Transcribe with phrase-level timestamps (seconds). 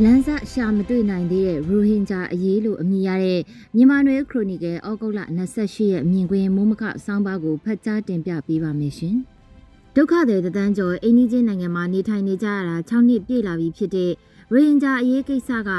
[0.00, 3.40] လန်းစရှာမတွေ့နိုင်သေးတဲ့ရိုဟင်ဂျာအရေးလို့အမည်ရတဲ့
[3.76, 5.20] မြန်မာနွေခရိုနီကယ်ဩဂုတ်လ
[5.52, 9.16] 28ရက်မြင်ကွင်းမိုးမခစောင်းပါကိုဖတ်ကြားတင်ပြပေးပါမယ်ရှင်။
[9.96, 14.10] ဒုက္ခသည်တန်းကျော်အိန္ဒိချင်းနိုင်ငံမှာနေထိုင်နေကြရတာ6နှစ်ပြည့်လာပြီဖြစ်တဲ့
[14.52, 15.70] ရိုဟင်ဂျာအရေးကိစ္စက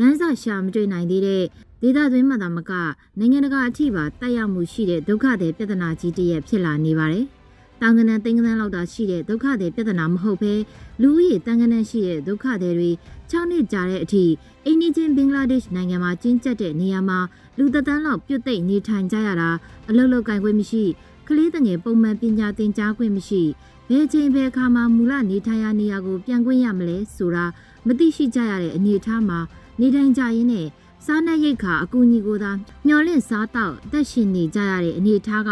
[0.00, 1.44] လန်းစရှာမတွေ့နိုင်သေးတဲ့
[1.82, 2.72] ဒေသတွင်းမှာသာမက
[3.18, 7.26] နိုင်ငံတကာအထိပါတက်ရောက်မှုရှိတဲ့ဒုက္ခသည်ပြဿနာကြီးတစ်ရပ်ဖြစ်လာနေပါတယ်။
[7.80, 10.54] တောင်ကနန်တင်ကနန်လောက်တာရှိတဲ့ဒုက္ခတွေပြဿနာမဟုတ်ဘဲ
[11.02, 12.90] လူဦးရေတန်ကနန်ရှိတဲ့ဒုက္ခတွေ
[13.30, 14.24] 6နှစ်ကြာတဲ့အထိ
[14.64, 17.18] အိန္ဒိချင်းဘင်္ဂလားဒေ့ရှ်နိုင်ငံမှာကျင်းကျက်တဲ့နေရာမှာ
[17.58, 19.50] လူသက်တမ်းလောက်ပြုတ်သိမ့်နေထိုင်ကြရတာ
[19.88, 20.84] အလုတ်လောက်ကင်ခွင့်မရှိ
[21.28, 23.42] ကလေးတငယ်ပုံမှန်ပညာသင်ကြားခွင့်မရှိ
[23.88, 27.44] ဘယ်ချိန်ဘယ်အခါမှမူလနေထိုင်ရာနေရာကိုပြန်ခွင့်ရမလဲဆိုတာ
[27.86, 29.38] မသိရှိကြရတဲ့အနေအထားမှာ
[29.80, 30.66] နေထိုင်ကြရင်းနဲ့
[31.06, 32.50] စားနပ်ရိက္ခာအကူအညီကိုသာ
[32.86, 35.50] မျှော်လင့်စားတော့အသက်ရှင်နေကြရတဲ့အနေအထားက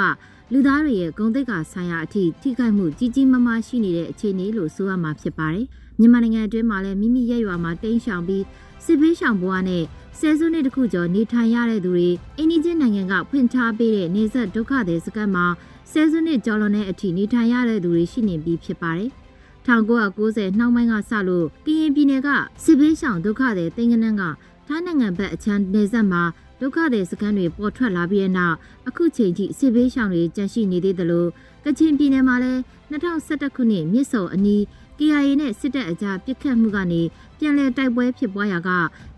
[0.57, 5.67] လူသားတွေရဲ့ဂုဏ်သိက္ခာဆိုင်ရာအထိထိခိုက်မှုကြီးကြီးမားမားရှိနေတဲ့အခြေအနေလို့ဆိုရမှာဖြစ်ပါတယ်။
[5.99, 8.45] မြန်မာနိုင်ငံအတွင်းမှာလည်းမိမိရဲ့ရွာမှာတိမ်းရှောင်ပြီး
[8.85, 9.85] စစ်ဘေးရှောင်ဘဝနဲ့
[10.19, 15.47] ဆယ်စုနှစ်တခုကျော်နေထိုင်ရတဲ့သူတွေအိန္ဒိချင်းနိုင်ငံကဖွင့်ထားပေးတဲ့နေဆက်ဒုက္ခသည်စခန်းမှာ
[15.93, 19.11] ဆယ်စုနှစ်ကျော်လွန်တဲ့အထိနေထိုင်ရတဲ့သူတွေရှိနေပြီးဖြစ်ပါတယ်။
[19.67, 22.29] 1990နှောင်းပိုင်းကစလို့ကရင်ပြည်နယ်က
[22.65, 24.23] စစ်ဘေးရှောင်ဒုက္ခသည်တင်ကနန်းက
[24.67, 26.23] ထိုင်းနိုင်ငံဘက်အချမ်းနေဆက်မှာ
[26.61, 28.57] ဒုက္ခသည်စခန်းတွေပေါ်ထွက်လာပြီးတဲ့နောက်
[28.89, 31.29] အခုချိန်ထိစစ်ဘေးရှောင်တွေကြန့်ရှိနေသေးတယ်လို့
[31.65, 34.63] ကချင်ပြည်နယ်မှာလည်း2011ခုနှစ်မြစ်စုံအနီး
[34.99, 37.03] KIA နဲ့စစ်တပ်အကြားပစ်ခတ်မှုကနေ
[37.39, 38.71] ပြန်လည်တိုက်ပွဲဖြစ်ပွားရာက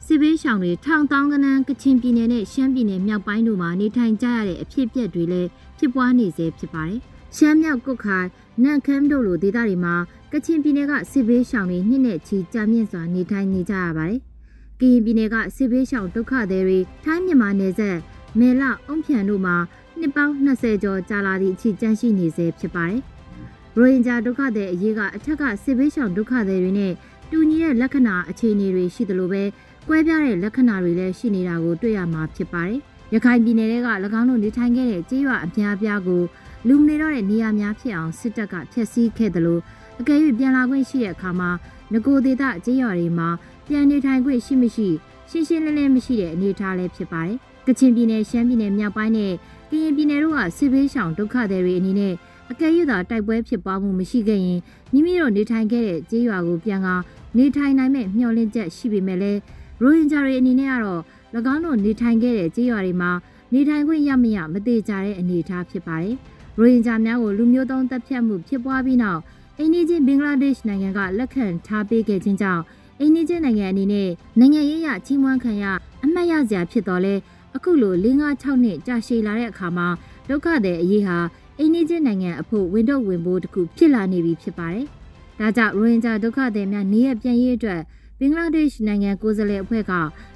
[0.06, 7.00] စစ်ဘေးရှောင်တွေထောင်တောင်းကနန်းကချင်ပြည်နယ်နဲ့ရှမ်းပြည်နယ်မြောက်ပိုင်းတို့မှာနေထိုင်ကြရတဲ့အဖြစ်အပျက်တွေလည်းဖြစ်ပွားနေစေဖြစ်ပါတယ်။
[7.36, 8.28] ရှမ်းမြောက်ကုတ်ခိုင်
[8.62, 9.94] နန့်ခမ်းတို့လိုဒေသတွေမှာ
[10.32, 14.20] ကချင်ပြည်နယ်ကစစ်ဘေးရှောင်တွေနှစ်နဲ့ချီကြာမြင့်စွာနေထိုင်နေကြရပါတယ်။
[14.80, 17.98] ကရင်ပြည်နယ်ကစစ်ဘေးရှောင်ဒုက္ခသည်တွေထိုင်းမြန်မာနယ်စပ်
[18.38, 19.56] မေလအုံဖြန်တို့မှာ
[19.98, 23.00] နှစ်ပေါင်း20ကျော်ကြာလာသည့်အထိကြန့်ရှိနေစေဖြစ်ပါတယ်။
[23.76, 26.92] ရိုဟင်ဂျာဒုက္ခသည်အရေးကအထက်ကစစ်ဘေးရှောင်ဒုက္ခသည်တွေနဲ့
[27.30, 29.42] တူညီတဲ့လက္ခဏာအခြေအနေတွေရှိသလိုပဲ
[29.88, 32.80] ကွဲပြားတဲ့လက္ခဏာတွေလည်းရှိနေတာကိုတွေ့ရမှာဖြစ်ပါတယ်။
[33.14, 33.88] ရခိုင်ပြည်နယ်က၎
[34.20, 36.22] င်းတို့နေထိုင်ခဲ့တဲ့ကြေးရွာအများအပြားကို
[36.68, 39.62] လူမနေတော့တဲ့နေရာများဖြစ်အောင်စစ်တပ်ကဖျက်ဆီးခဲ့တယ်လို့
[40.00, 41.50] အကယ်၍ပြန်လာခွင့်ရှိတဲ့အခါမှာ
[41.92, 43.28] ငကိုဒေတာကြေးရွာတွေမှာ
[43.68, 44.88] ပြန်နေထိုင်ခွင့်ရှိမရှိ
[45.30, 47.36] ရှင်းရှင်းလင်းလင်းမရှိတဲ့အနေအထားလည်းဖြစ်ပါတယ်။
[47.66, 49.32] ကချင်ပြည်နယ်ရှမ်းပြည်နယ်မြောက်ပိုင်းနဲ့
[49.70, 52.14] ကရင်ပြည်နယ်တို့ကစစ်ဘေးရှောင်ဒုက္ခသည်တွေအနေနဲ့
[52.50, 54.60] အကယ်၍သာတိုက်ပွဲဖြစ်ပွားမှုမရှိခဲ့ရင်
[54.92, 56.88] မိမိတို့နေထိုင်ခဲ့တဲ့ကြေးရွာကိုပြန်က
[57.36, 59.40] နေထိုင်နိုင်မဲ့မျှော်လင့်ချက်ရှိပေမဲ့လည်း
[59.82, 61.02] ရိုဟင်ဂျာတွေအနေနဲ့ကတော့၎
[61.52, 63.10] င်းတို့နေထိုင်ခဲ့တဲ့ကြေးရွာတွေမှာ
[63.52, 66.16] နေထိုင်ခွင့်ရမရမသေးကြတဲ့အနေအထားဖြစ်ပါတယ်။
[66.58, 69.20] ရိုဟင်ဂျာများကိုလူမျိုးတုံးတပ်ဖြတ်မှုဖြစ်ပွားပြီးနောက်
[69.58, 72.62] အိန္ဒိချင်းဘင်္ဂလားဒေ့ရှ်နိုင်ငံကလက်ခံထားပေးခဲ့ခြင်းကြောင့်
[73.00, 74.08] အိန္ဒိချင်းနိုင်ငံအနေနဲ့
[74.38, 75.64] နိုင်ငံရေးရချီးမွမ်းခံရ
[76.04, 77.14] အမှတ်ရစရာဖြစ်တော်လဲ
[77.56, 79.88] အခုလို၄၅6နှစ်ကြာရှည်လာတဲ့အခါမှာ
[80.28, 81.18] ဒုက္ခသည်အရေးဟာ
[81.58, 84.86] အိန္ဒိချင်းနိုင်ငံအဖို့ဝင်တော့ဝင်ဖို့တခုဖြစ်လာနေပြီဖြစ်ပါတယ်။
[85.40, 87.80] ဒါကြောင့်ရိုဟင်ဂျာဒုက္ခသည်များနေရပြန်ရေးအတွက်
[88.18, 89.92] ဘင်္ဂလားဒေ့ရှ်နိုင်ငံကိုယ်စားလှယ်အဖွဲ့က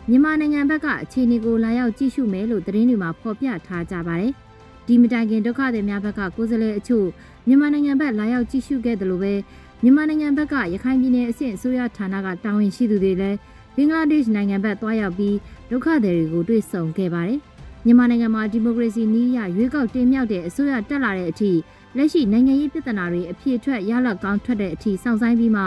[0.08, 4.32] မြန်မာနိုင်ငံဘက်ကအခြေအနေကိုလာရောက်ကြည့်ရှုမယ်လို့သတင်းတွေမှာဖော်ပြထားကြပါတယ်။
[4.86, 7.06] ဒီမတိုင်ခင်ဒုက္ခသည်များဘက်ကကိုယ်စားလှယ်အချို့
[7.46, 9.34] မြန်မာနိုင်ငံဘက်လာရောက်ကြည့်ရှုခဲ့တယ်လို့ပဲ
[9.82, 13.38] မြန်မာနိုင်ငံဘက်ကရခိုင်ပြည်နယ်အဆင့်အစိုးရဌာနကတာဝန်ရှိသူတွေလည်း
[13.76, 15.36] ဘင်္ဂလားဒေ့ရှ်နိုင်ငံဘက်သွားရောက်ပြီး
[15.70, 17.38] ဒုက္ခသည်တွေကိုတွေ့ဆုံခဲ့ပါတယ်။
[17.84, 21.50] မြန်မာနိုင်ငံမှာဒီမိုကရေစီနည်းရရွေးကောက်တင်မြှောက်တဲ့အစိုးရတက်လာတဲ့အထိ
[21.96, 25.62] လက်ရှိနိုင်ငံရေးပြဿနာတွေအပြည့်အထွက်ရလကောင်းထွက်တဲ့အထိစောင့်ဆိုင်ပြီးမှ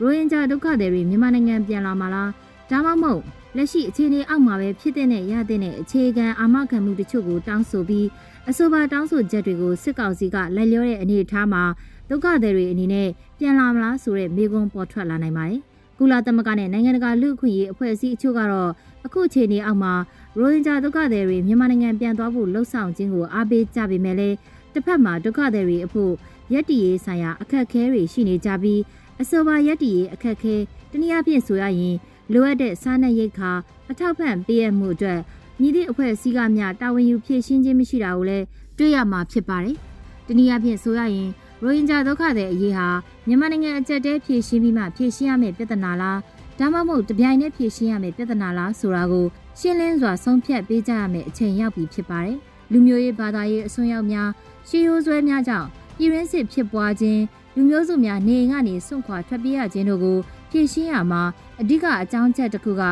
[0.00, 2.30] ရိုဟင်ဂျာဒုက္ခသည်တွေမြန်မာနိုင်ငံပြန်လာမှာလား
[2.70, 3.22] ဒါမှမဟုတ်
[3.56, 8.06] လက်ရှိအခြေအနေအောက်မှာပဲဖြစ်တဲ့နဲ့ရတဲ့နဲ့အခြေခံအာမခံမှုတချို့ကိုတောင်းဆိုပြီး
[8.50, 11.62] အဆိုပါတောင်းဆိုချက်တွေကိုစစ်ကောင်စီကလိုက်လျောတဲ့အနေအထားမှာ
[12.10, 13.08] ဒုက္ခသည်တွေအနေနဲ့
[13.38, 15.60] ပြန်လာမလားဆိုတဲ့မေးခွန်းပေါ်ထွက်လာနိုင်ပါတယ်။
[15.98, 18.70] ကုလသမဂ္ဂနဲ့နိုင်ငံတကာလူ့အခွင့်အရေးအဖွဲ့အစည်းအချို့ကတော့
[19.06, 19.92] အခုအခြေအနေအောက်မှာ
[20.38, 24.36] ရိုဟင်ဂျာဒုက္ခသည်တွေမြန်မာနိုင်ငံပြန်သွားဖို့လှုံ့ဆော်ခြင်းကိုအားပေးကြပေမဲ့လည်း
[24.74, 26.12] တစ်ဖက်မှာဒုက္ခသည်တွေအဖို့
[26.52, 28.80] ရက်တီရေးဆိုင်ရာအခက်အခဲတွေရှိနေကြပြီး
[29.22, 30.54] အဆိုပါရက်တီရေးအခက်အခဲ
[30.90, 31.96] တနည်းအားဖြင့်ဆိုရရင်
[32.32, 33.50] လိုအပ်တဲ့စားနပ်ရိက္ခာ
[33.90, 35.20] အထောက်ပံ့ပေးရမှုအတွက်
[35.60, 38.44] မြည်သည့်အဖွဲ့အစည်းကများတာဝန်ယူဖြည့်ရှင်းခြင်းမရှိတာကိုလည်း
[38.78, 39.76] တွေ့ရမှာဖြစ်ပါတယ်။
[40.26, 41.30] တနည်းအားဖြင့်ဆိုရရင်
[41.62, 42.88] ရိုဟင်ဂျာဒုက္ခသည်အရေးဟာ
[43.26, 46.18] မြန်မာနိုင်ငံအကြက်တဲဖြည့်ရှင်းပြီးမှဖြည့်ရှင်းရမယ့်ပြဿနာလား
[46.58, 49.26] ဒါမှမဟုတ်တပြိုင်တည်းဖြည့်ရှင်းရမယ့်ပြဿနာလားဆိုတာကို
[49.58, 52.38] ရှင်းလင်းစွာဆုံးဖြတ်ပေးကြရမယ့်အချိန်ရောက်ပြီဖြစ်ပါတယ်။
[52.72, 54.28] လူမျိုးရေးဘာသာရေးအစွန်းရောက်များ
[54.68, 57.22] ရှေးရိုးဆွဲများကြောင့်ပြည်ရင်းစစ်ဖြစ်ပွားခြင်း
[57.56, 60.18] လူမျိုးစုများနေအိမ်ကနေစွန့်ခွာထွက်ပြေးရခြင်းတို့ကို
[60.50, 61.22] ဖြည့်ရှင်းရမှာ
[61.60, 62.82] အဓိကအကြောင်းချက်တစ်ခုက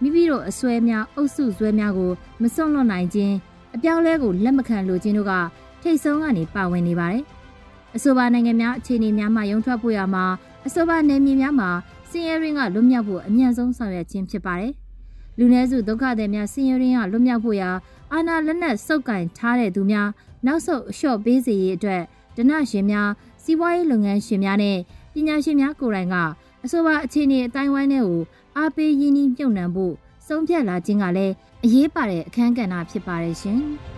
[0.00, 2.12] မိမိတို့အစွဲများအုပ်စုစွဲများကို
[2.42, 3.34] မစွန့်လွတ်နိုင်ခြင်း
[3.74, 5.32] အပြောင်းလဲကိုလက်မခံလိုခြင်းတို့က
[5.82, 7.22] ထိတ်ဆုံးကနေပါဝင်နေပါတယ်။
[7.96, 10.24] အဆိုပါနိုင်ငံများအခြေအနေများမှရုံထွက်ဖို့ရမှာ
[10.66, 11.70] အဆိုပါနယ်မြေများမှာ
[12.10, 14.72] စင်ရဲရင်းကလွတ်မြောက်ဖို့အမြန်ဆုံးဆောင်ရွက်ခြင်းဖြစ်ပါတယ်။
[15.38, 17.70] လူနည်းစုဒုက္ခသည်များစင်ရဲရင်းကလွတ်မြောက်ဖို့ရာ
[18.12, 20.08] အာဏာလက်နက်စုပ်ကင်ထားတဲ့သူများ
[20.46, 22.02] နောက်ဆုတ်အလျှော့ပေးစေရေးအတွက်
[22.36, 23.10] ဒနရှင်များ
[23.42, 24.78] စီးပွားရေးလုပ်ငန်းရှင်များနဲ့
[25.12, 26.16] ပညာရှင်များကိုယ်တိုင်က
[26.64, 28.20] အဆိုပါအခြေအနေအတိုင်းဝိုင်းတွေကို
[28.56, 29.94] အားပေးရင်းနှီးမြှုပ်နှံဖို့
[30.26, 31.34] ဆုံးဖြတ်လာခြင်းကလည်း
[31.64, 33.60] အရေးပါတဲ့အခန်းကဏ္ဍဖြစ်ပါတယ်ရှင်။